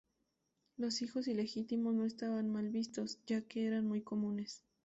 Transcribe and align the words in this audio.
Los 0.77 1.03
hijos 1.03 1.27
ilegítimos 1.27 1.93
no 1.93 2.05
estaban 2.05 2.49
mal 2.51 2.69
vistos 2.71 3.19
ya 3.27 3.41
que 3.43 3.67
eran 3.67 3.85
muy 3.85 4.01
comunes. 4.01 4.63